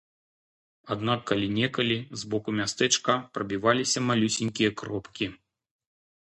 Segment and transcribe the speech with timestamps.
[0.93, 5.31] Аднак калі-нікалі з боку мястэчка прабіваліся малюсенькія кропкі.